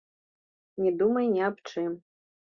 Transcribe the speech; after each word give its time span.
Не 0.85 0.93
думай 1.03 1.29
ні 1.35 1.41
аб 1.51 1.63
чым. 1.69 1.91